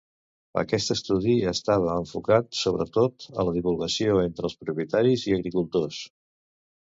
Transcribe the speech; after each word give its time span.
Aquest 0.59 0.93
estudi 0.93 1.33
estava 1.51 1.97
enfocat, 2.03 2.47
sobretot, 2.61 3.27
a 3.43 3.45
la 3.49 3.53
divulgació 3.57 4.17
entre 4.23 4.49
els 4.49 4.57
propietaris 4.65 5.27
i 5.33 5.35
agricultors. 5.39 6.01